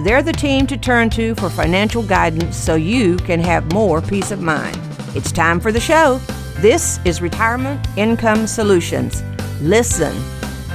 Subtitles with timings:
[0.00, 4.30] they're the team to turn to for financial guidance so you can have more peace
[4.30, 4.78] of mind.
[5.14, 6.20] It's time for the show.
[6.58, 9.22] This is Retirement Income Solutions.
[9.60, 10.14] Listen,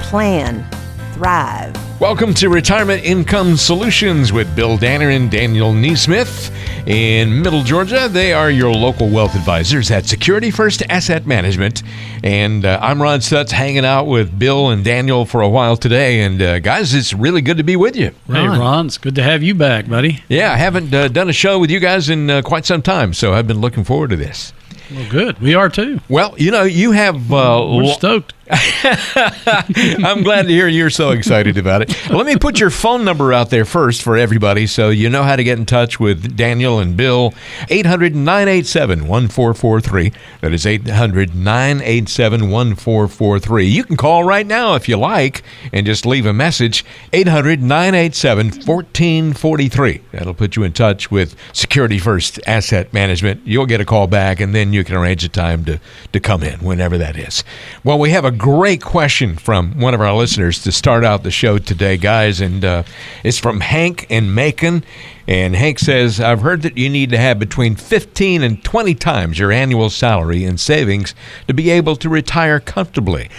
[0.02, 0.68] plan,
[1.14, 1.74] thrive.
[2.00, 6.50] Welcome to Retirement Income Solutions with Bill Danner and Daniel Neesmith.
[6.86, 11.82] In Middle Georgia, they are your local wealth advisors at Security First Asset Management.
[12.22, 16.20] And uh, I'm Ron Stutz hanging out with Bill and Daniel for a while today.
[16.20, 18.10] And uh, guys, it's really good to be with you.
[18.26, 20.22] Hey, Ron, it's good to have you back, buddy.
[20.28, 23.14] Yeah, I haven't uh, done a show with you guys in uh, quite some time,
[23.14, 24.52] so I've been looking forward to this.
[24.90, 25.38] Well, good.
[25.40, 26.00] We are too.
[26.10, 27.32] Well, you know, you have.
[27.32, 28.34] Uh, We're stoked.
[28.50, 32.10] I'm glad to hear you're so excited about it.
[32.10, 35.36] Let me put your phone number out there first for everybody so you know how
[35.36, 37.32] to get in touch with Daniel and Bill.
[37.70, 40.12] 800 987 1443.
[40.42, 43.64] That is 800 987 1443.
[43.64, 46.84] You can call right now if you like and just leave a message.
[47.14, 50.02] 800 987 1443.
[50.12, 53.40] That'll put you in touch with Security First Asset Management.
[53.46, 55.80] You'll get a call back and then you can arrange a time to,
[56.12, 57.42] to come in whenever that is.
[57.82, 61.30] Well, we have a great question from one of our listeners to start out the
[61.30, 62.82] show today, guys, and uh,
[63.22, 64.84] it's from Hank in Macon.
[65.26, 69.38] And Hank says, I've heard that you need to have between 15 and 20 times
[69.38, 71.14] your annual salary in savings
[71.48, 73.30] to be able to retire comfortably.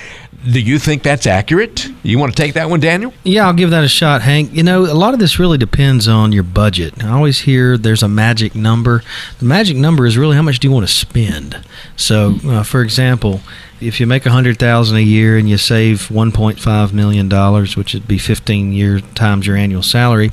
[0.51, 1.87] Do you think that's accurate?
[2.03, 3.13] You want to take that one, Daniel?
[3.23, 4.53] Yeah, I'll give that a shot, Hank.
[4.53, 7.03] You know, a lot of this really depends on your budget.
[7.03, 9.01] I always hear there's a magic number.
[9.39, 11.63] The magic number is really how much do you want to spend.
[11.95, 13.41] So, uh, for example,
[13.81, 17.93] if you make a hundred thousand a year and you save 1.5 million dollars, which
[17.93, 20.31] would be 15 year times your annual salary,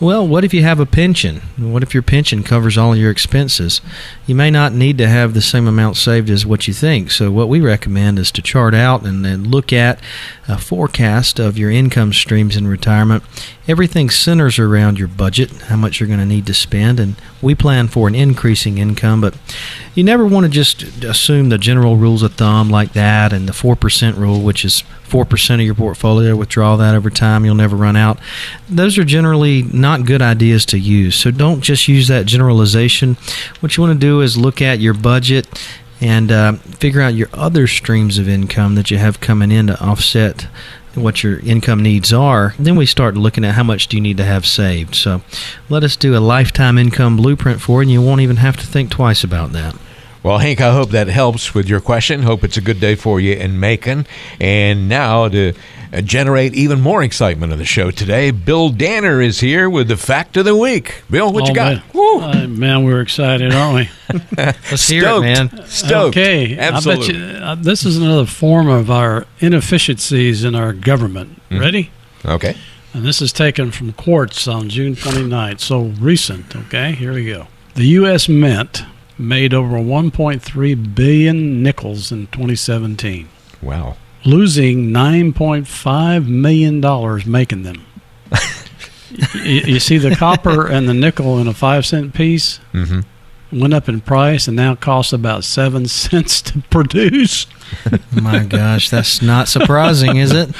[0.00, 1.40] well, what if you have a pension?
[1.56, 3.80] What if your pension covers all your expenses?
[4.26, 7.10] You may not need to have the same amount saved as what you think.
[7.10, 9.98] So, what we recommend is to chart out and then look at
[10.46, 13.22] a forecast of your income streams in retirement.
[13.66, 17.54] Everything centers around your budget, how much you're going to need to spend, and we
[17.54, 19.20] plan for an increasing income.
[19.20, 19.36] But
[19.94, 23.52] you never want to just assume the general rules of thumb like that and the
[23.52, 27.94] 4% rule, which is 4% of your portfolio, withdraw that over time, you'll never run
[27.94, 28.18] out.
[28.68, 31.14] Those are generally not good ideas to use.
[31.14, 33.16] So don't just use that generalization.
[33.60, 35.46] What you want to do is look at your budget
[36.00, 39.80] and uh, figure out your other streams of income that you have coming in to
[39.80, 40.48] offset
[40.96, 42.54] what your income needs are.
[42.58, 44.94] Then we start looking at how much do you need to have saved.
[44.94, 45.22] So
[45.68, 48.66] let us do a lifetime income blueprint for it, and you won't even have to
[48.66, 49.76] think twice about that.
[50.22, 52.22] Well, Hank, I hope that helps with your question.
[52.22, 54.06] Hope it's a good day for you in Macon.
[54.40, 55.52] And now to
[56.02, 60.36] generate even more excitement of the show today, Bill Danner is here with the fact
[60.36, 61.02] of the week.
[61.10, 61.94] Bill, what oh, you got?
[61.94, 62.44] Man.
[62.44, 63.74] Uh, man, we're excited, aren't
[64.10, 64.18] we?
[64.36, 65.66] Let's hear it, man.
[65.66, 66.16] Stoked.
[66.16, 67.16] Okay, absolutely.
[67.16, 71.40] I bet you, uh, this is another form of our inefficiencies in our government.
[71.50, 71.60] Mm-hmm.
[71.60, 71.90] Ready?
[72.24, 72.56] Okay.
[72.92, 76.54] And this is taken from Quartz on June 29th, so recent.
[76.54, 77.48] Okay, here we go.
[77.74, 78.28] The U.S.
[78.28, 78.84] Mint
[79.18, 83.28] made over 1.3 billion nickels in 2017.
[83.60, 83.96] Wow.
[84.24, 87.84] Losing 9.5 million dollars making them.
[89.34, 93.00] you, you, see the copper and the nickel in a five cent piece mm-hmm.
[93.60, 97.46] went up in price and now costs about seven cents to produce.
[98.12, 100.50] My gosh, that's not surprising, is it?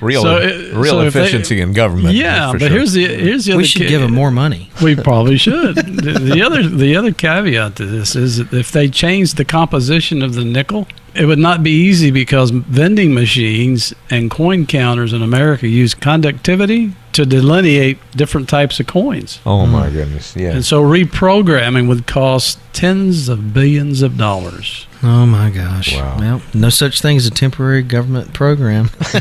[0.00, 2.14] Real, So, uh, real so if they- efficiency in government.
[2.14, 2.70] yeah, but sure.
[2.70, 3.58] here's the here's the other.
[3.58, 4.70] We should ca- give them more money.
[4.82, 5.76] We probably should.
[5.76, 10.22] the, the other the other caveat to this is that if they change the composition
[10.22, 15.22] of the nickel, it would not be easy because vending machines and coin counters in
[15.22, 19.40] America use conductivity to delineate different types of coins.
[19.46, 19.96] Oh my mm-hmm.
[19.96, 20.36] goodness!
[20.36, 20.52] Yeah.
[20.52, 24.86] And so reprogramming would cost tens of billions of dollars.
[25.02, 25.96] Oh my gosh!
[25.96, 26.18] Wow.
[26.18, 28.90] Well, no such thing as a temporary government program.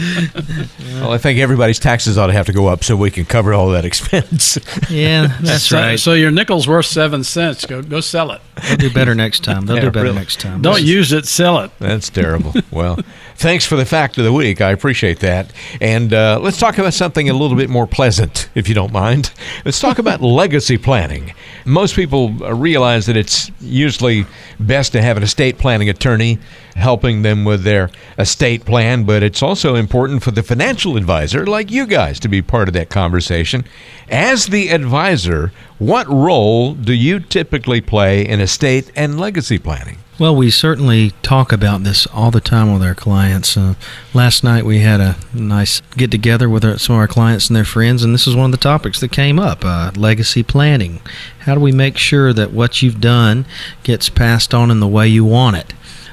[1.00, 3.54] Well, I think everybody's taxes ought to have to go up so we can cover
[3.54, 4.58] all that expense.
[4.90, 5.98] yeah, that's so, right.
[5.98, 7.64] So your nickel's worth seven cents.
[7.64, 8.42] Go go sell it.
[8.62, 9.66] They'll do better next time.
[9.66, 10.18] They'll Yeah, do better really.
[10.18, 10.60] next time.
[10.60, 11.70] Don't use it, sell it.
[11.78, 12.54] That's terrible.
[12.70, 12.98] well,
[13.40, 14.60] Thanks for the fact of the week.
[14.60, 15.50] I appreciate that.
[15.80, 19.32] And uh, let's talk about something a little bit more pleasant, if you don't mind.
[19.64, 21.32] Let's talk about legacy planning.
[21.64, 24.26] Most people realize that it's usually
[24.58, 26.38] best to have an estate planning attorney
[26.74, 27.88] helping them with their
[28.18, 32.42] estate plan, but it's also important for the financial advisor, like you guys, to be
[32.42, 33.64] part of that conversation.
[34.10, 39.96] As the advisor, what role do you typically play in estate and legacy planning?
[40.20, 43.56] Well, we certainly talk about this all the time with our clients.
[43.56, 43.72] Uh,
[44.12, 47.56] last night we had a nice get together with our, some of our clients and
[47.56, 51.00] their friends, and this is one of the topics that came up uh, legacy planning.
[51.38, 53.46] How do we make sure that what you've done
[53.82, 55.72] gets passed on in the way you want it?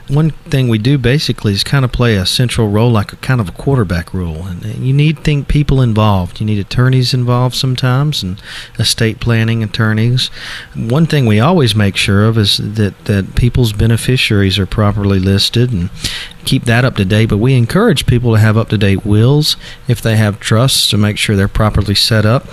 [0.09, 3.41] One thing we do basically is kind of play a central role, like a kind
[3.41, 4.45] of a quarterback role.
[4.45, 6.39] And you need think people involved.
[6.39, 8.41] You need attorneys involved sometimes, and
[8.79, 10.27] estate planning attorneys.
[10.75, 15.71] One thing we always make sure of is that that people's beneficiaries are properly listed
[15.71, 15.89] and
[16.45, 17.27] keep that up to date.
[17.27, 19.57] But we encourage people to have up to date wills
[19.87, 22.45] if they have trusts to make sure they're properly set up.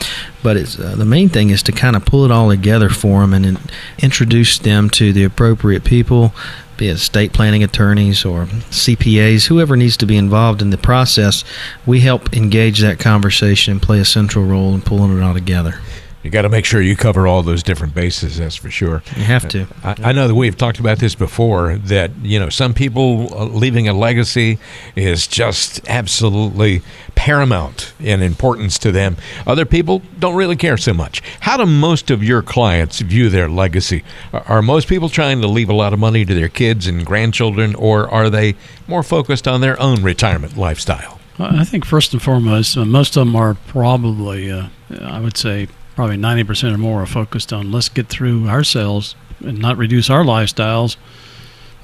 [0.43, 3.33] But uh, the main thing is to kind of pull it all together for them
[3.33, 6.35] and, and introduce them to the appropriate people
[6.76, 11.44] be it estate planning attorneys or CPAs, whoever needs to be involved in the process,
[11.87, 15.81] we help engage that conversation and play a central role in pulling it all together
[16.25, 18.38] you got to make sure you cover all those different bases.
[18.38, 19.03] That's for sure.
[19.15, 19.67] You have to.
[19.82, 21.76] I, I, know that we've talked about this before.
[21.76, 24.59] That you know, some people uh, leaving a legacy
[24.97, 26.81] is just absolutely
[27.15, 29.19] paramount in importance to them.
[29.47, 31.23] Other people don't really care so much.
[31.41, 34.03] How do most of your clients view their legacy?
[34.32, 37.75] Are most people trying to leave a lot of money to their kids and grandchildren,
[37.75, 38.55] or are they
[38.88, 41.20] more focused on their own retirement lifestyle?
[41.38, 44.69] I think first and foremost, uh, most of them are probably, uh,
[45.00, 49.58] I would say, probably 90% or more are focused on let's get through ourselves and
[49.58, 50.96] not reduce our lifestyles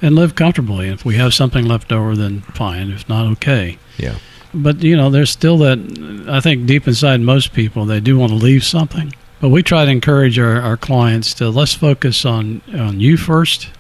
[0.03, 0.89] and live comfortably.
[0.89, 2.91] If we have something left over, then fine.
[2.91, 3.79] If not, okay.
[3.99, 4.17] Yeah.
[4.53, 8.31] But, you know, there's still that, I think deep inside most people, they do want
[8.33, 9.13] to leave something.
[9.41, 13.71] But we try to encourage our, our clients to let's focus on, on you first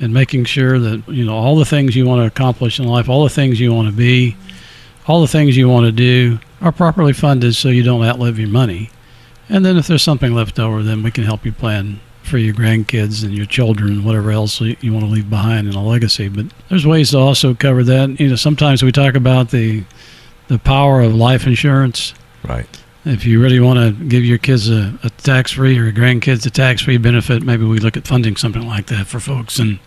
[0.00, 3.08] and making sure that, you know, all the things you want to accomplish in life,
[3.08, 4.36] all the things you want to be,
[5.06, 8.48] all the things you want to do are properly funded so you don't outlive your
[8.48, 8.90] money.
[9.48, 12.54] And then if there's something left over, then we can help you plan for your
[12.54, 16.28] grandkids and your children and whatever else you want to leave behind in a legacy.
[16.28, 18.20] But there's ways to also cover that.
[18.20, 19.84] You know, sometimes we talk about the
[20.48, 22.14] the power of life insurance.
[22.46, 22.66] Right.
[23.04, 26.44] If you really want to give your kids a, a tax free or your grandkids
[26.46, 29.78] a tax free benefit, maybe we look at funding something like that for folks and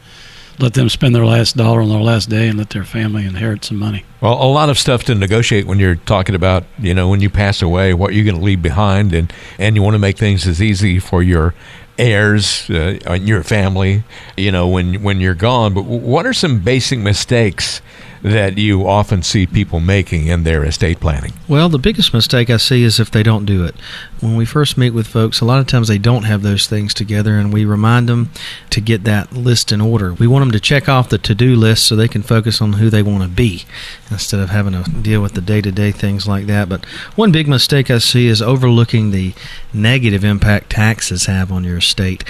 [0.61, 3.65] let them spend their last dollar on their last day and let their family inherit
[3.65, 4.05] some money.
[4.21, 7.29] Well, a lot of stuff to negotiate when you're talking about, you know, when you
[7.29, 10.47] pass away, what you're going to leave behind, and and you want to make things
[10.47, 11.53] as easy for your
[11.97, 14.03] heirs uh, and your family,
[14.37, 15.73] you know, when when you're gone.
[15.73, 17.81] But what are some basic mistakes
[18.21, 21.33] that you often see people making in their estate planning?
[21.47, 23.75] Well, the biggest mistake I see is if they don't do it.
[24.19, 26.93] When we first meet with folks, a lot of times they don't have those things
[26.93, 28.29] together, and we remind them
[28.69, 30.13] to get that list in order.
[30.13, 32.73] We want them to check off the to do list so they can focus on
[32.73, 33.65] who they want to be
[34.09, 36.69] instead of having to deal with the day to day things like that.
[36.69, 36.85] But
[37.15, 39.33] one big mistake I see is overlooking the
[39.73, 42.23] negative impact taxes have on your estate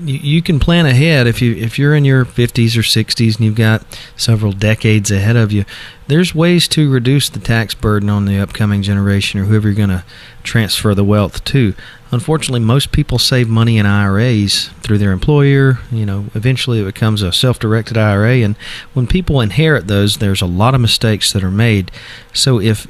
[0.00, 3.44] you, you can plan ahead if you if you're in your 50s or 60s and
[3.44, 3.82] you've got
[4.16, 5.64] several decades ahead of you.
[6.06, 9.90] There's ways to reduce the tax burden on the upcoming generation or whoever you're going
[9.90, 10.04] to
[10.42, 11.74] transfer the wealth to.
[12.10, 15.78] Unfortunately, most people save money in IRAs through their employer.
[15.92, 18.56] You know, eventually it becomes a self-directed IRA, and
[18.94, 21.90] when people inherit those, there's a lot of mistakes that are made.
[22.32, 22.86] So if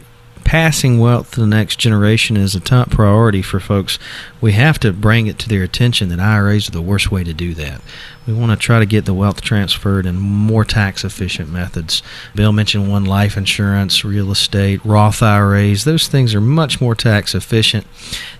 [0.49, 3.99] passing wealth to the next generation is a top priority for folks,
[4.41, 7.35] we have to bring it to their attention that IRAs are the worst way to
[7.35, 7.83] do that.
[8.27, 12.03] We want to try to get the wealth transferred in more tax efficient methods.
[12.35, 15.85] Bill mentioned one life insurance, real estate, Roth IRAs.
[15.85, 17.87] Those things are much more tax efficient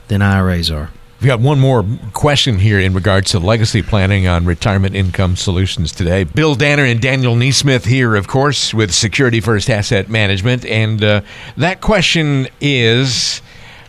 [0.09, 0.89] than IRAs are.
[1.21, 5.91] We've got one more question here in regards to legacy planning on retirement income solutions
[5.91, 6.23] today.
[6.23, 10.65] Bill Danner and Daniel Neesmith here, of course, with Security First Asset Management.
[10.65, 11.23] And uh,
[11.57, 13.43] that question is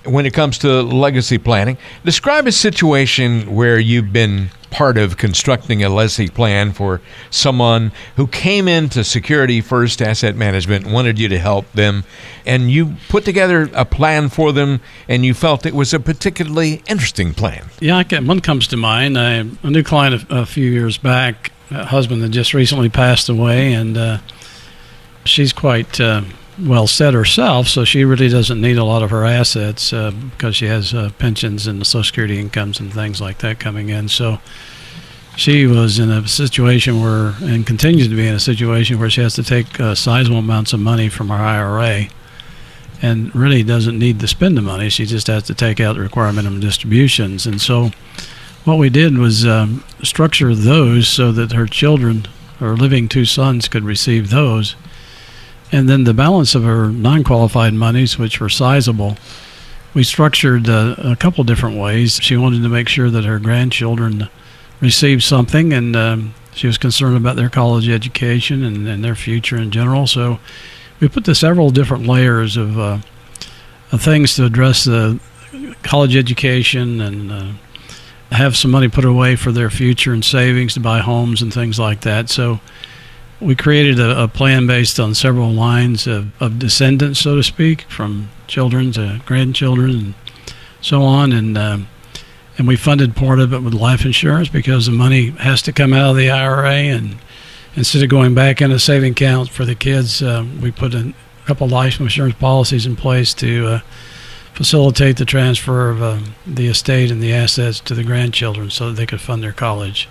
[0.06, 5.84] when it comes to legacy planning, describe a situation where you've been part of constructing
[5.84, 11.40] a legacy plan for someone who came into Security First Asset Management, wanted you to
[11.40, 12.04] help them,
[12.46, 16.84] and you put together a plan for them, and you felt it was a particularly
[16.88, 17.70] interesting plan.
[17.80, 19.18] Yeah, one comes to mind.
[19.18, 23.30] I, a new client a, a few years back, a husband that just recently passed
[23.30, 24.18] away, and uh,
[25.26, 26.00] she's quite.
[26.00, 26.22] Uh,
[26.62, 30.56] well set herself, so she really doesn't need a lot of her assets uh, because
[30.56, 34.10] she has uh, pensions and the Social Security incomes and things like that coming in.
[34.10, 34.40] So
[35.36, 39.22] she was in a situation where, and continues to be in a situation where she
[39.22, 42.08] has to take uh, sizable amounts of money from her IRA
[43.02, 44.90] and really doesn't need to spend the money.
[44.90, 47.46] She just has to take out the required minimum distributions.
[47.46, 47.92] And so,
[48.66, 52.28] what we did was um, structure those so that her children,
[52.60, 54.76] her living two sons, could receive those.
[55.72, 59.18] And then the balance of her non qualified monies, which were sizable,
[59.94, 62.20] we structured uh, a couple different ways.
[62.22, 64.30] She wanted to make sure that her grandchildren
[64.82, 69.58] received something, and um, she was concerned about their college education and, and their future
[69.58, 70.08] in general.
[70.08, 70.40] So,
[71.00, 73.00] we put the several different layers of, uh,
[73.92, 75.20] of things to address the
[75.82, 77.52] college education and uh,
[78.32, 81.80] have some money put away for their future and savings to buy homes and things
[81.80, 82.30] like that.
[82.30, 82.60] So
[83.42, 87.84] we created a, a plan based on several lines of, of, descendants, so to speak,
[87.84, 90.14] from children to grandchildren and
[90.82, 91.32] so on.
[91.32, 91.88] And um,
[92.58, 95.94] and we funded part of it with life insurance because the money has to come
[95.94, 97.18] out of the IRA and
[97.76, 101.14] instead of going back into saving accounts for the kids, uh, we put a
[101.46, 103.80] couple life insurance policies in place to uh,
[104.54, 108.98] facilitate the transfer of um, the estate and the assets to the grandchildren so that
[108.98, 110.10] they could fund their college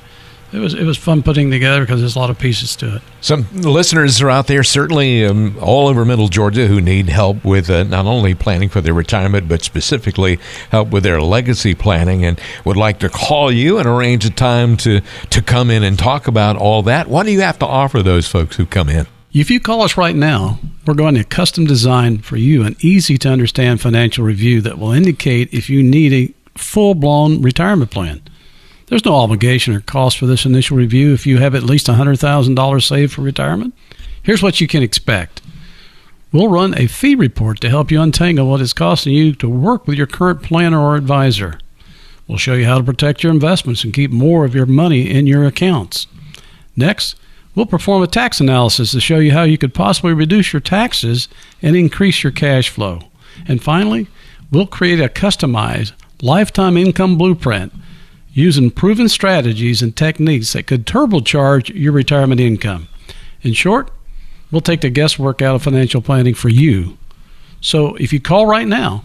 [0.52, 3.02] it was it was fun putting together because there's a lot of pieces to it.
[3.20, 7.68] Some listeners are out there, certainly um, all over Middle Georgia, who need help with
[7.68, 10.38] uh, not only planning for their retirement, but specifically
[10.70, 14.76] help with their legacy planning, and would like to call you and arrange a time
[14.78, 15.00] to
[15.30, 17.08] to come in and talk about all that.
[17.08, 19.06] What do you have to offer those folks who come in?
[19.32, 23.18] If you call us right now, we're going to custom design for you an easy
[23.18, 28.22] to understand financial review that will indicate if you need a full blown retirement plan.
[28.88, 32.82] There's no obligation or cost for this initial review if you have at least $100,000
[32.82, 33.74] saved for retirement.
[34.22, 35.42] Here's what you can expect.
[36.32, 39.86] We'll run a fee report to help you untangle what it's costing you to work
[39.86, 41.58] with your current planner or advisor.
[42.26, 45.26] We'll show you how to protect your investments and keep more of your money in
[45.26, 46.06] your accounts.
[46.74, 47.14] Next,
[47.54, 51.28] we'll perform a tax analysis to show you how you could possibly reduce your taxes
[51.60, 53.00] and increase your cash flow.
[53.46, 54.08] And finally,
[54.50, 55.92] we'll create a customized
[56.22, 57.72] lifetime income blueprint
[58.32, 62.88] using proven strategies and techniques that could turbocharge your retirement income.
[63.42, 63.90] In short,
[64.50, 66.98] we'll take the guesswork out of financial planning for you.
[67.60, 69.02] So if you call right now,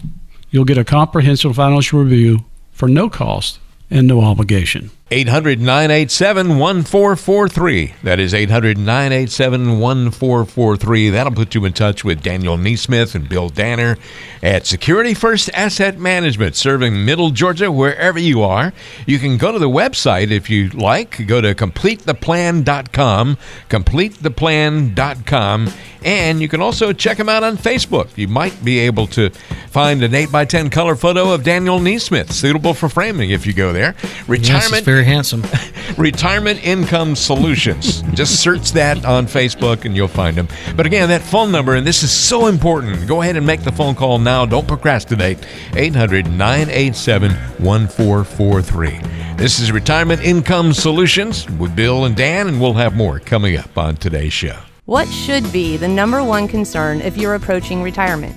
[0.50, 3.58] you'll get a comprehensive financial review for no cost
[3.90, 4.90] and no obligation.
[5.14, 7.94] 800 987 1443.
[8.02, 11.10] That is 800 987 1443.
[11.10, 13.96] That'll put you in touch with Daniel Neesmith and Bill Danner
[14.42, 18.72] at Security First Asset Management, serving Middle Georgia wherever you are.
[19.06, 21.28] You can go to the website if you like.
[21.28, 23.38] Go to completetheplan.com,
[23.70, 25.68] completetheplan.com,
[26.02, 28.08] and you can also check them out on Facebook.
[28.18, 32.88] You might be able to find an 8x10 color photo of Daniel Neesmith, suitable for
[32.88, 33.94] framing if you go there.
[34.26, 34.72] Retirement.
[34.72, 35.42] Yes, very handsome.
[35.98, 38.02] Retirement Income Solutions.
[38.14, 40.48] Just search that on Facebook and you'll find them.
[40.76, 43.72] But again, that phone number, and this is so important, go ahead and make the
[43.72, 44.46] phone call now.
[44.46, 45.38] Don't procrastinate.
[45.74, 49.00] 800 987 1443.
[49.36, 53.76] This is Retirement Income Solutions with Bill and Dan, and we'll have more coming up
[53.76, 54.58] on today's show.
[54.86, 58.34] What should be the number one concern if you're approaching retirement?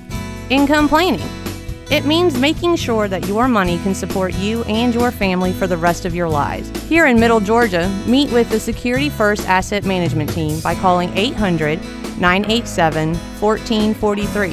[0.49, 1.46] Income planning.
[1.89, 5.77] It means making sure that your money can support you and your family for the
[5.77, 6.69] rest of your lives.
[6.83, 11.79] Here in Middle Georgia, meet with the Security First Asset Management Team by calling 800
[12.19, 14.49] 987 1443.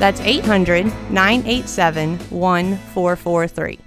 [0.00, 3.78] That's 800 987 1443.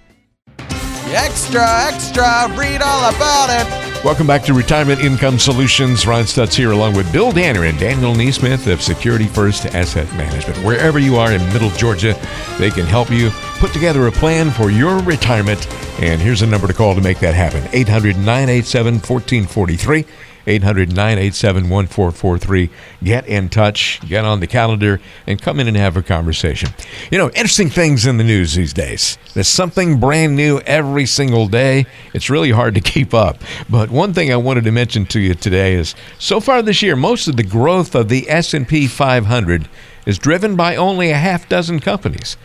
[1.13, 3.86] Extra, extra, read all about it.
[4.03, 6.05] Welcome back to Retirement Income Solutions.
[6.05, 10.63] Ron Stutz here along with Bill Danner and Daniel Neesmith of Security First Asset Management.
[10.63, 12.13] Wherever you are in Middle Georgia,
[12.59, 15.67] they can help you put together a plan for your retirement.
[15.99, 20.05] And here's a number to call to make that happen 800 987 1443.
[20.47, 22.69] 800 987 1443.
[23.03, 26.69] Get in touch, get on the calendar, and come in and have a conversation.
[27.11, 29.17] You know, interesting things in the news these days.
[29.33, 31.85] There's something brand new every single day.
[32.13, 33.41] It's really hard to keep up.
[33.69, 36.95] But one thing I wanted to mention to you today is so far this year,
[36.95, 39.67] most of the growth of the S&P 500
[40.05, 42.37] is driven by only a half dozen companies.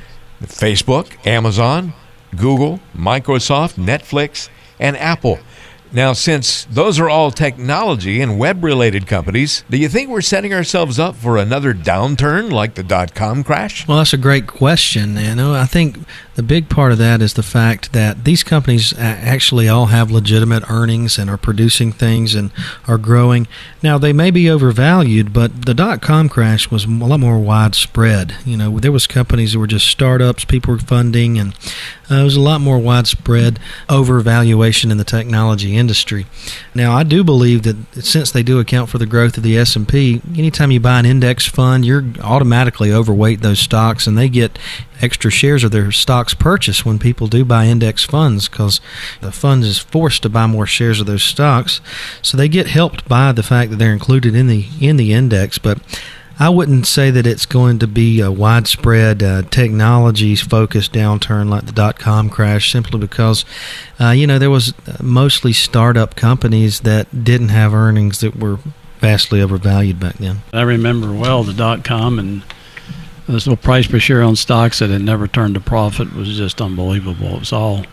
[0.43, 1.93] Facebook, Amazon,
[2.37, 4.49] Google, Microsoft, Netflix,
[4.81, 5.39] and Apple.
[5.95, 10.55] Now, since those are all technology and web related companies, do you think we're setting
[10.55, 13.87] ourselves up for another downturn like the dot com crash?
[13.87, 15.17] Well, that's a great question.
[15.17, 15.99] You know, I think
[16.35, 20.63] the big part of that is the fact that these companies actually all have legitimate
[20.71, 22.53] earnings and are producing things and
[22.89, 23.47] are growing.
[23.83, 28.37] Now, they may be overvalued, but the dot com crash was a lot more widespread.
[28.47, 31.53] You know, there was companies that were just startups, people were funding, and
[32.11, 33.59] uh, it was a lot more widespread
[33.91, 36.27] overvaluation in the technology industry.
[36.75, 40.23] Now, I do believe that since they do account for the growth of the S&P,
[40.37, 44.59] anytime you buy an index fund, you're automatically overweight those stocks and they get
[45.03, 48.81] extra shares of their stocks purchased when people do buy index funds because
[49.21, 51.81] the fund is forced to buy more shares of those stocks.
[52.23, 55.59] So they get helped by the fact that they're included in the in the index,
[55.59, 55.79] but
[56.43, 61.67] I wouldn't say that it's going to be a widespread uh, technologies focused downturn like
[61.67, 63.45] the dot com crash simply because,
[64.01, 68.59] uh, you know, there was mostly startup companies that didn't have earnings that were
[68.99, 70.43] vastly overvalued back then.
[70.53, 72.43] I remember well the dot com and
[73.29, 76.61] this little price per share on stocks that had never turned a profit was just
[76.61, 77.37] unbelievable.
[77.37, 77.87] It was all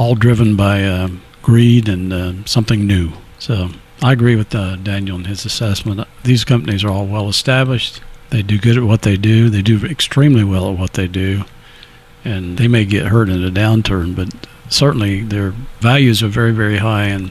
[0.00, 1.10] all driven by uh,
[1.42, 3.12] greed and uh, something new.
[3.38, 3.68] So
[4.02, 6.07] I agree with uh, Daniel and his assessment.
[6.24, 8.00] These companies are all well established.
[8.30, 9.48] They do good at what they do.
[9.48, 11.44] They do extremely well at what they do,
[12.24, 14.28] and they may get hurt in a downturn, but
[14.68, 17.30] certainly their values are very, very high, and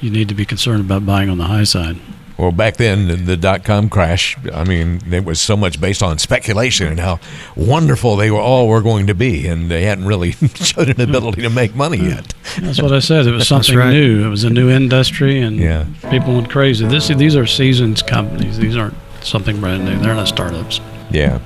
[0.00, 1.98] you need to be concerned about buying on the high side.
[2.40, 6.16] Well, back then, the dot com crash, I mean, it was so much based on
[6.16, 7.20] speculation and how
[7.54, 11.42] wonderful they were all were going to be, and they hadn't really showed an ability
[11.42, 12.32] to make money yet.
[12.58, 13.26] That's what I said.
[13.26, 13.90] It was something right.
[13.92, 14.24] new.
[14.24, 15.84] It was a new industry, and Yeah.
[16.10, 16.86] people went crazy.
[16.86, 18.56] This, these are seasoned companies.
[18.56, 19.98] These aren't something brand new.
[19.98, 20.80] They're not startups.
[21.10, 21.40] Yeah.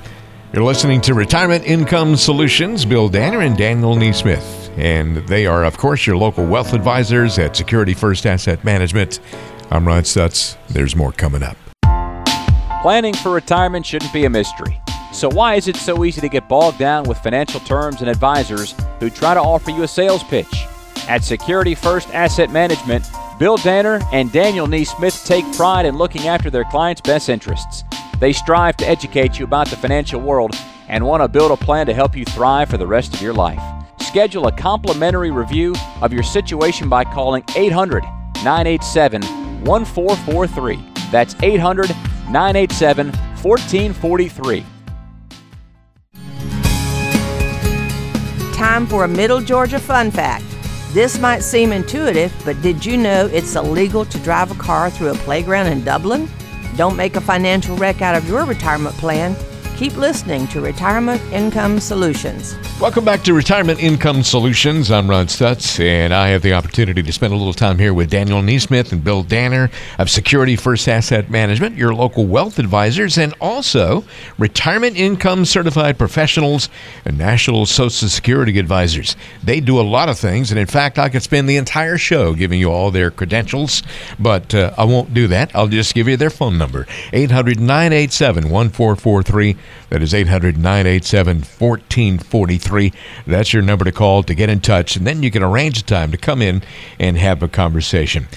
[0.53, 4.71] You're listening to Retirement Income Solutions, Bill Danner and Daniel Neesmith.
[4.77, 9.19] And they are, of course, your local wealth advisors at Security First Asset Management.
[9.71, 10.57] I'm Ron Stutz.
[10.69, 11.57] There's more coming up.
[12.81, 14.79] Planning for retirement shouldn't be a mystery.
[15.11, 18.75] So, why is it so easy to get bogged down with financial terms and advisors
[18.99, 20.65] who try to offer you a sales pitch?
[21.07, 23.05] At Security First Asset Management,
[23.39, 27.83] Bill Danner and Daniel Neesmith take pride in looking after their clients' best interests.
[28.19, 30.53] They strive to educate you about the financial world
[30.87, 33.33] and want to build a plan to help you thrive for the rest of your
[33.33, 33.61] life.
[33.99, 38.03] Schedule a complimentary review of your situation by calling 800
[38.43, 40.79] 987 1443.
[41.11, 41.89] That's 800
[42.29, 43.07] 987
[43.41, 44.65] 1443.
[48.53, 50.45] Time for a Middle Georgia fun fact.
[50.93, 55.09] This might seem intuitive, but did you know it's illegal to drive a car through
[55.09, 56.29] a playground in Dublin?
[56.77, 59.35] Don't make a financial wreck out of your retirement plan.
[59.77, 62.55] Keep listening to Retirement Income Solutions.
[62.79, 64.89] Welcome back to Retirement Income Solutions.
[64.89, 68.09] I'm Ron Stutz, and I have the opportunity to spend a little time here with
[68.09, 73.33] Daniel Neesmith and Bill Danner of Security First Asset Management, your local wealth advisors, and
[73.41, 74.05] also
[74.37, 76.69] retirement income certified professionals
[77.03, 79.17] and National Social Security advisors.
[79.43, 82.33] They do a lot of things, and in fact, I could spend the entire show
[82.33, 83.83] giving you all their credentials,
[84.19, 85.53] but uh, I won't do that.
[85.53, 89.57] I'll just give you their phone number 800 987 1443.
[89.89, 92.93] That is 800 987 1443.
[93.27, 95.83] That's your number to call to get in touch, and then you can arrange a
[95.83, 96.63] time to come in
[96.99, 98.27] and have a conversation.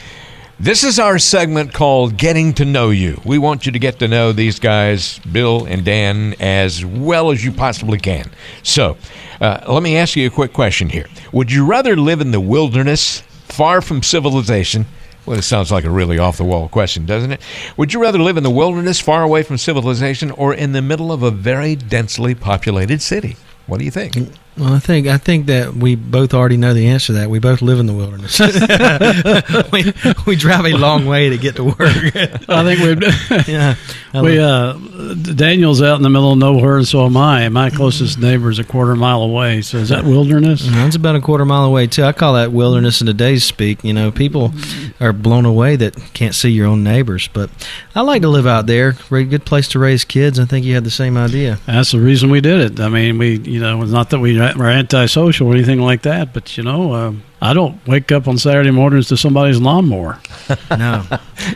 [0.60, 3.20] This is our segment called Getting to Know You.
[3.24, 7.44] We want you to get to know these guys, Bill and Dan, as well as
[7.44, 8.28] you possibly can.
[8.64, 8.96] So,
[9.40, 11.06] uh, let me ask you a quick question here.
[11.30, 14.86] Would you rather live in the wilderness, far from civilization?
[15.28, 17.42] Well, it sounds like a really off the wall question, doesn't it?
[17.76, 21.12] Would you rather live in the wilderness, far away from civilization, or in the middle
[21.12, 23.36] of a very densely populated city?
[23.68, 24.16] What do you think?
[24.58, 27.30] Well, I think I think that we both already know the answer to that.
[27.30, 28.40] We both live in the wilderness.
[29.72, 29.92] we,
[30.26, 31.78] we drive a long way to get to work.
[31.78, 33.76] I think we yeah,
[34.14, 34.72] we uh,
[35.12, 37.48] Daniel's out in the middle of nowhere, and so am I.
[37.50, 39.62] My closest neighbor is a quarter mile away.
[39.62, 40.68] So is that wilderness?
[40.68, 42.02] Mine's about a quarter mile away too.
[42.02, 43.84] I call that wilderness in today's speak.
[43.84, 44.52] You know, people
[45.00, 47.28] are blown away that can't see your own neighbors.
[47.28, 47.50] But
[47.94, 48.92] I like to live out there.
[48.92, 50.40] Very good place to raise kids.
[50.40, 51.60] I think you had the same idea.
[51.66, 52.80] That's the reason we did it.
[52.80, 56.32] I mean, we you know, it's not that we are antisocial or anything like that,
[56.32, 60.18] but you know, um, I don't wake up on Saturday mornings to somebody's lawnmower.
[60.70, 61.04] No,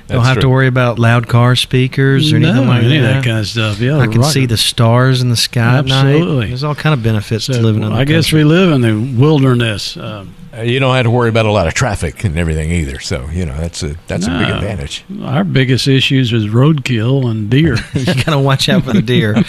[0.08, 0.42] don't have true.
[0.42, 3.04] to worry about loud car speakers or anything like any that.
[3.04, 3.78] of that kind of stuff.
[3.78, 4.32] Yeah, I can right.
[4.32, 6.06] see the stars in the sky at night.
[6.06, 6.48] Absolutely.
[6.48, 8.80] There's all kind of benefits So to living in the I guess we live in
[8.80, 9.96] the wilderness.
[9.96, 13.00] Um, Uh, you don't have to worry about a lot of traffic and everything either.
[13.00, 15.04] So, you know, that's a that's a big advantage.
[15.22, 17.76] our biggest issues is roadkill and deer.
[17.94, 19.36] you gotta watch out for the deer.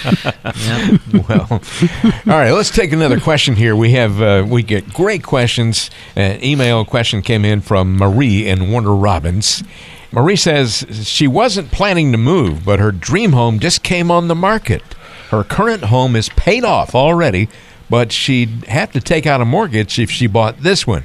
[0.45, 0.97] yeah.
[1.27, 2.51] well, all right.
[2.51, 3.75] Let's take another question here.
[3.75, 5.89] We have uh, we get great questions.
[6.15, 9.63] An email question came in from Marie in Warner Robins.
[10.11, 14.35] Marie says she wasn't planning to move, but her dream home just came on the
[14.35, 14.83] market.
[15.31, 17.49] Her current home is paid off already,
[17.93, 21.03] but she'd have to take out a mortgage if she bought this one.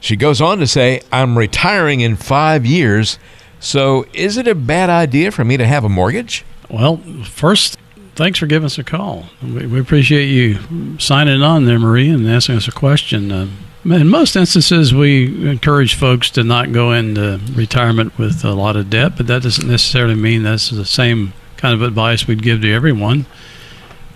[0.00, 3.20] She goes on to say, "I'm retiring in five years."
[3.60, 6.44] So, is it a bad idea for me to have a mortgage?
[6.68, 7.78] Well, first,
[8.16, 9.26] thanks for giving us a call.
[9.40, 13.30] We, we appreciate you signing on there, Marie, and asking us a question.
[13.30, 13.46] Uh,
[13.84, 18.90] In most instances, we encourage folks to not go into retirement with a lot of
[18.90, 22.72] debt, but that doesn't necessarily mean that's the same kind of advice we'd give to
[22.72, 23.26] everyone.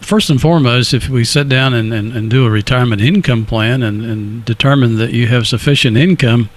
[0.00, 3.82] First and foremost, if we sit down and, and, and do a retirement income plan
[3.82, 6.48] and, and determine that you have sufficient income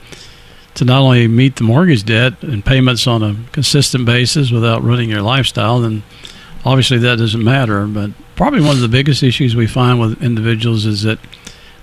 [0.76, 5.10] to not only meet the mortgage debt and payments on a consistent basis without ruining
[5.10, 6.04] your lifestyle, then
[6.66, 7.86] obviously that doesn't matter.
[7.86, 11.20] But probably one of the biggest issues we find with individuals is that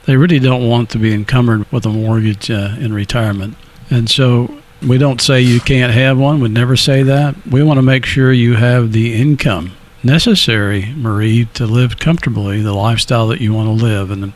[0.06, 3.56] they really don't want to be encumbered with a mortgage uh, in retirement.
[3.90, 7.36] And so we don't say you can't have one, We'd never say that.
[7.46, 12.72] We want to make sure you have the income necessary, Marie, to live comfortably the
[12.72, 14.10] lifestyle that you want to live.
[14.10, 14.32] And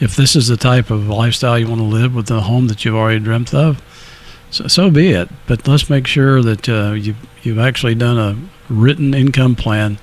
[0.00, 2.84] if this is the type of lifestyle you want to live with the home that
[2.84, 3.82] you've already dreamt of,
[4.50, 5.28] so, so be it.
[5.46, 9.98] But let's make sure that uh, you've, you've actually done a written income plan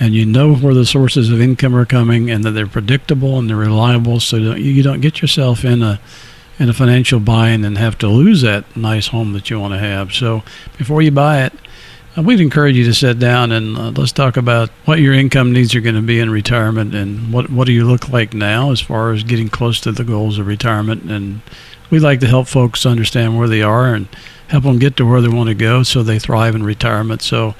[0.00, 3.48] and you know where the sources of income are coming and that they're predictable and
[3.48, 6.00] they're reliable so you don't get yourself in a
[6.58, 9.78] in a financial bind and have to lose that nice home that you want to
[9.78, 10.12] have.
[10.12, 10.42] So
[10.76, 11.52] before you buy it,
[12.16, 15.74] we'd encourage you to sit down and uh, let's talk about what your income needs
[15.74, 18.80] are going to be in retirement and what what do you look like now as
[18.80, 21.40] far as getting close to the goals of retirement and
[21.90, 24.08] we'd like to help folks understand where they are and
[24.48, 27.22] help them get to where they want to go so they thrive in retirement.
[27.22, 27.54] So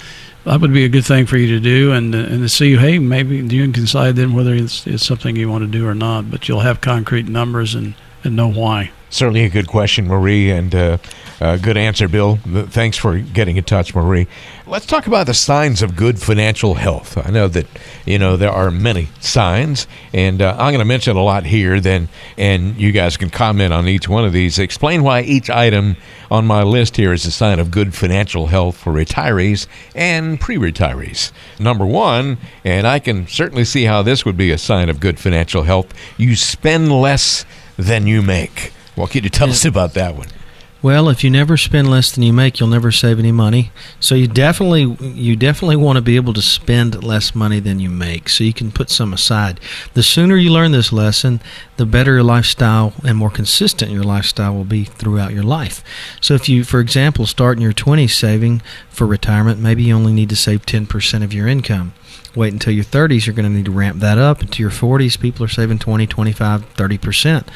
[0.44, 2.98] that would be a good thing for you to do and and to see hey
[2.98, 6.30] maybe you can decide then whether it's, it's something you want to do or not
[6.30, 10.74] but you'll have concrete numbers and and know why Certainly a good question, Marie, and
[10.74, 10.96] uh,
[11.42, 12.36] a good answer, Bill.
[12.36, 14.28] Thanks for getting in touch, Marie.
[14.64, 17.18] Let's talk about the signs of good financial health.
[17.18, 17.66] I know that
[18.06, 21.80] you know there are many signs, and uh, I'm going to mention a lot here.
[21.80, 24.58] Then, and you guys can comment on each one of these.
[24.58, 25.96] Explain why each item
[26.30, 31.32] on my list here is a sign of good financial health for retirees and pre-retirees.
[31.58, 35.18] Number one, and I can certainly see how this would be a sign of good
[35.18, 35.92] financial health.
[36.16, 37.44] You spend less
[37.76, 38.72] than you make.
[38.94, 40.28] What can you tell us about that one?
[40.82, 43.70] Well, if you never spend less than you make, you'll never save any money.
[44.00, 47.88] So you definitely you definitely want to be able to spend less money than you
[47.88, 49.60] make so you can put some aside.
[49.94, 51.40] The sooner you learn this lesson,
[51.76, 55.84] the better your lifestyle and more consistent your lifestyle will be throughout your life.
[56.20, 60.12] So if you for example start in your 20s saving for retirement, maybe you only
[60.12, 61.94] need to save 10% of your income
[62.34, 64.40] wait until your 30s you're going to need to ramp that up.
[64.40, 67.46] Into your 40s people are saving 20 25 30%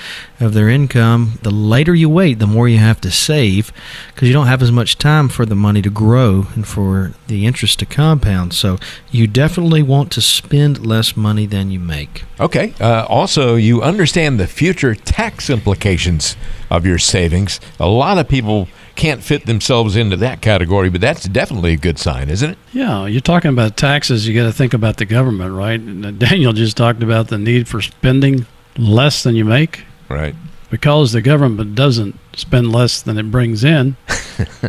[0.41, 1.39] of their income.
[1.43, 3.73] The later you wait the more you have to save
[4.09, 7.47] because you don't have as much time for the money to grow and for the
[7.47, 8.53] interest to compound.
[8.55, 8.79] So
[9.11, 12.25] you definitely want to spend less money than you make.
[12.41, 16.37] Okay uh, also you understand the future tax implications
[16.71, 17.61] of your savings.
[17.79, 21.99] A lot of people can't fit themselves into that category, but that's definitely a good
[21.99, 22.59] sign, isn't it?
[22.73, 24.27] Yeah, you're talking about taxes.
[24.27, 25.81] You got to think about the government, right?
[25.81, 29.85] Uh, Daniel just talked about the need for spending less than you make.
[30.09, 30.35] Right.
[30.71, 33.97] Because the government doesn't spend less than it brings in,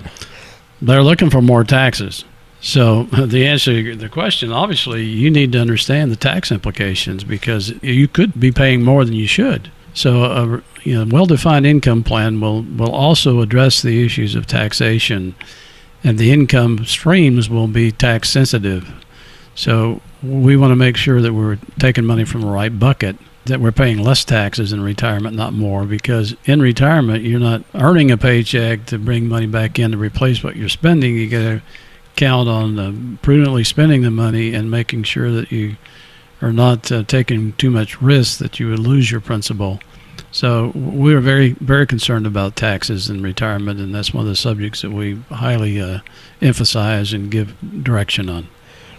[0.81, 2.23] they're looking for more taxes.
[2.59, 7.73] So the answer to the question, obviously, you need to understand the tax implications because
[7.83, 9.71] you could be paying more than you should.
[9.97, 15.33] So a you know, well-defined income plan will will also address the issues of taxation,
[16.03, 18.88] and the income streams will be tax sensitive.
[19.55, 23.60] So we want to make sure that we're taking money from the right bucket, that
[23.60, 28.17] we're paying less taxes in retirement, not more, because in retirement you're not earning a
[28.17, 31.15] paycheck to bring money back in to replace what you're spending.
[31.15, 31.62] You got to
[32.15, 35.77] count on uh, prudently spending the money and making sure that you
[36.41, 39.80] are not uh, taking too much risk that you would lose your principal.
[40.32, 44.36] So we are very, very concerned about taxes and retirement, and that's one of the
[44.36, 46.00] subjects that we highly uh,
[46.41, 48.47] emphasize and give direction on.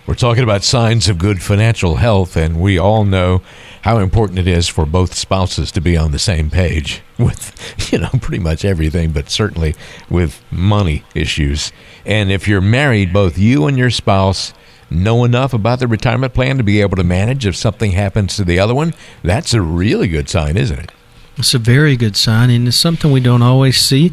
[0.06, 3.42] We're talking about signs of good financial health, and we all know
[3.82, 7.98] how important it is for both spouses to be on the same page with, you
[7.98, 9.74] know, pretty much everything, but certainly
[10.08, 11.72] with money issues.
[12.06, 14.54] And if you're married, both you and your spouse
[14.90, 18.44] know enough about the retirement plan to be able to manage if something happens to
[18.44, 20.92] the other one, that's a really good sign, isn't it?
[21.36, 24.12] It's a very good sign, and it's something we don't always see.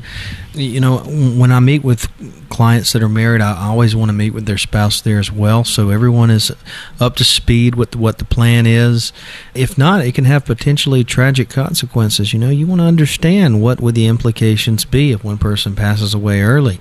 [0.56, 2.08] You know, when I meet with
[2.50, 5.66] clients that are married, I always want to meet with their spouse there as well,
[5.66, 6.52] so everyone is
[7.00, 9.12] up to speed with what the plan is.
[9.54, 12.32] If not, it can have potentially tragic consequences.
[12.32, 16.14] You know, you want to understand what would the implications be if one person passes
[16.14, 16.80] away early,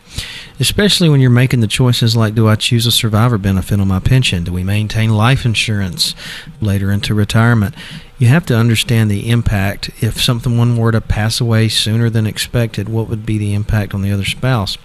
[0.61, 4.01] especially when you're making the choices like, do I choose a survivor benefit on my
[4.01, 4.45] pension?
[4.45, 6.15] Do we maintain life insurance
[6.61, 7.75] later into retirement?
[8.19, 9.91] you have to understand the impact.
[10.03, 14.03] If someone were to pass away sooner than expected, what would be the impact on
[14.03, 14.79] the other spouse?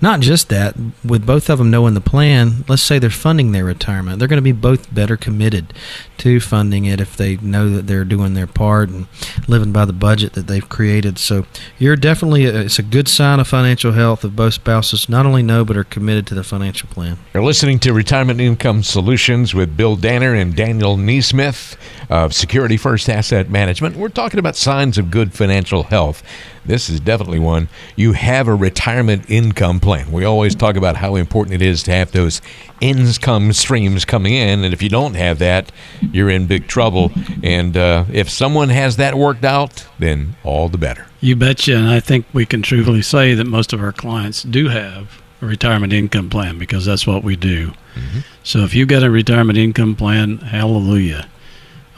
[0.00, 3.64] Not just that, with both of them knowing the plan, let's say they're funding their
[3.64, 5.74] retirement, they're going to be both better committed
[6.18, 9.06] to funding it if they know that they're doing their part and
[9.46, 11.18] living by the budget that they've created.
[11.18, 11.46] So
[11.78, 15.42] you're definitely, a, it's a good sign of financial health if both spouses not only
[15.42, 17.18] know but are committed to the financial plan.
[17.34, 21.76] You're listening to Retirement Income Solutions with Bill Danner and Daniel Neesmith
[22.10, 23.96] of Security First Asset Management.
[23.96, 26.22] We're talking about signs of good financial health.
[26.64, 27.68] This is definitely one.
[27.96, 30.12] You have a retirement income plan.
[30.12, 32.40] We always talk about how important it is to have those
[32.80, 35.72] income streams coming in, and if you don't have that,
[36.12, 37.12] you're in big trouble.
[37.42, 41.06] And uh, if someone has that worked out, then all the better.
[41.20, 41.76] You betcha.
[41.76, 45.46] And I think we can truthfully say that most of our clients do have a
[45.46, 47.68] retirement income plan because that's what we do.
[47.94, 48.20] Mm-hmm.
[48.42, 51.28] So if you've got a retirement income plan, hallelujah.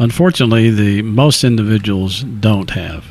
[0.00, 3.04] Unfortunately, the most individuals don't have.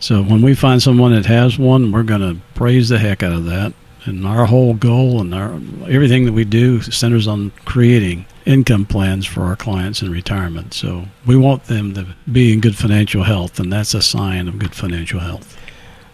[0.00, 3.32] So when we find someone that has one, we're going to praise the heck out
[3.32, 3.72] of that.
[4.06, 5.54] And our whole goal and our
[5.88, 10.74] everything that we do centers on creating income plans for our clients in retirement.
[10.74, 14.58] So we want them to be in good financial health, and that's a sign of
[14.58, 15.56] good financial health.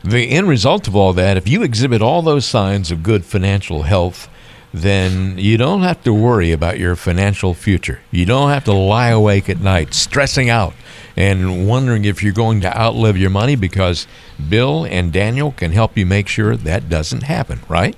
[0.05, 3.85] The end result of all that, if you exhibit all those signs of good financial
[3.85, 4.29] health,
[4.73, 8.01] then you don't have to worry about your financial future.
[8.11, 10.75] You don't have to lie awake at night stressing out
[11.17, 14.07] and wondering if you're going to outlive your money because
[14.49, 17.97] Bill and Daniel can help you make sure that doesn't happen, right?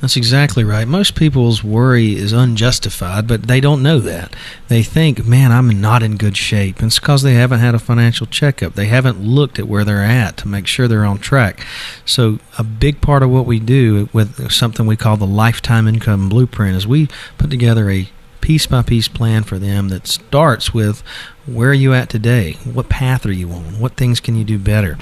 [0.00, 0.86] That's exactly right.
[0.86, 4.34] Most people's worry is unjustified, but they don't know that.
[4.68, 6.78] They think, man, I'm not in good shape.
[6.78, 8.74] And it's because they haven't had a financial checkup.
[8.74, 11.66] They haven't looked at where they're at to make sure they're on track.
[12.04, 16.28] So, a big part of what we do with something we call the lifetime income
[16.28, 18.08] blueprint is we put together a
[18.44, 21.02] piece by piece plan for them that starts with
[21.46, 22.52] where are you at today?
[22.64, 23.80] What path are you on?
[23.80, 24.98] What things can you do better?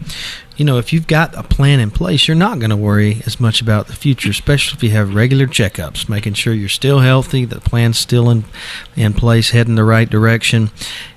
[0.56, 3.40] You know, if you've got a plan in place, you're not going to worry as
[3.40, 7.44] much about the future, especially if you have regular checkups, making sure you're still healthy,
[7.44, 8.44] the plan's still in,
[8.94, 10.70] in place, heading the right direction.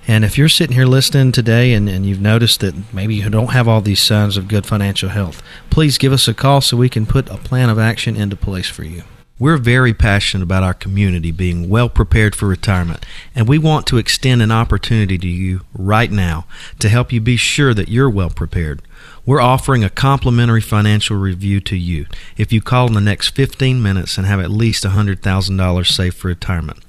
[0.08, 3.52] And if you're sitting here listening today and, and you've noticed that maybe you don't
[3.52, 6.90] have all these signs of good financial health, please give us a call so we
[6.90, 9.04] can put a plan of action into place for you.
[9.38, 13.98] We're very passionate about our community being well prepared for retirement, and we want to
[13.98, 16.46] extend an opportunity to you right now
[16.80, 18.82] to help you be sure that you're well prepared.
[19.26, 22.06] We're offering a complimentary financial review to you
[22.38, 26.30] if you call in the next 15 minutes and have at least $100,000 saved for
[26.30, 26.80] retirement.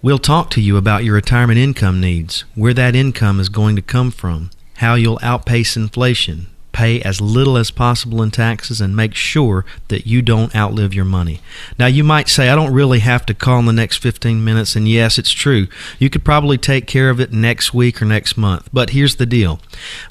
[0.00, 3.82] We'll talk to you about your retirement income needs, where that income is going to
[3.82, 9.14] come from, how you'll outpace inflation, pay as little as possible in taxes and make
[9.14, 11.40] sure that you don't outlive your money.
[11.78, 14.76] Now, you might say, I don't really have to call in the next 15 minutes,
[14.76, 15.68] and yes, it's true.
[15.98, 18.68] You could probably take care of it next week or next month.
[18.74, 19.58] But here's the deal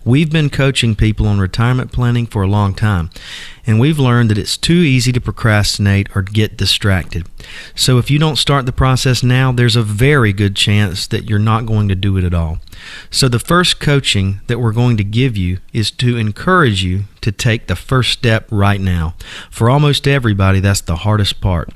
[0.04, 3.12] we've been coaching people on retirement planning for a long time
[3.67, 7.28] and we've learned that it's too easy to procrastinate or get distracted.
[7.73, 11.39] So if you don't start the process now, there's a very good chance that you're
[11.39, 12.60] not going to do it at all.
[13.10, 17.32] So the first coaching that we're going to give you is to encourage you to
[17.32, 19.15] take the first step right now.
[19.49, 21.69] For almost everybody, that's the hardest part.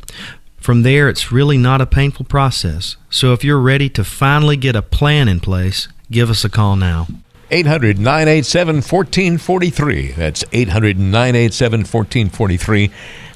[0.57, 2.97] From there, it's really not a painful process.
[3.09, 6.75] So if you're ready to finally get a plan in place, give us a call
[6.75, 7.07] now.
[7.51, 10.11] 800 987 1443.
[10.11, 12.91] That's 800 987 1443.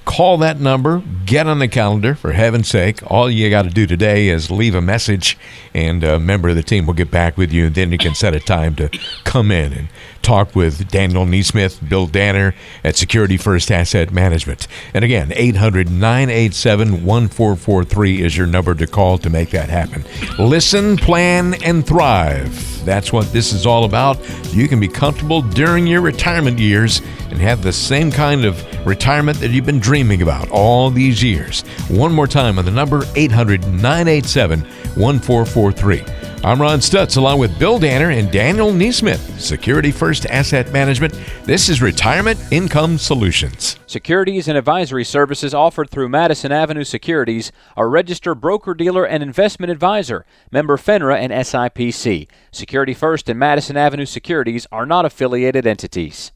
[0.06, 3.00] Call that number, get on the calendar, for heaven's sake.
[3.10, 5.38] All you got to do today is leave a message,
[5.74, 8.14] and a member of the team will get back with you, and then you can
[8.14, 8.90] set a time to
[9.24, 9.88] come in and
[10.22, 14.68] talk with Daniel Neesmith, Bill Danner at Security First Asset Management.
[14.94, 20.04] And again, 800 987 1443 is your number to call to make that happen.
[20.38, 22.84] Listen, plan, and thrive.
[22.86, 24.20] That's what this is all about.
[24.54, 29.40] You can be comfortable during your retirement years and have the same kind of retirement
[29.40, 31.62] that you've been dreaming about all these years.
[31.88, 34.62] One more time on the number 800 987
[34.96, 36.04] 1443.
[36.46, 41.18] I'm Ron Stutz along with Bill Danner and Daniel Neesmith, Security First Asset Management.
[41.46, 43.80] This is Retirement Income Solutions.
[43.88, 49.72] Securities and advisory services offered through Madison Avenue Securities, a registered broker dealer and investment
[49.72, 52.28] advisor, member FINRA and SIPC.
[52.52, 56.34] Security First and Madison Avenue Securities are not affiliated entities.